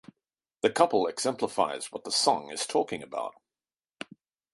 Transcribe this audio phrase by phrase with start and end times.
[0.61, 3.35] The couple exemplifies what the song is talking about.